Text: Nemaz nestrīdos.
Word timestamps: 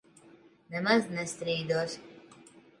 Nemaz 0.75 1.05
nestrīdos. 1.19 1.97